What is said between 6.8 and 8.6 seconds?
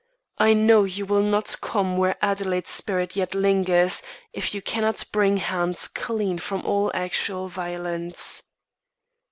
actual violence."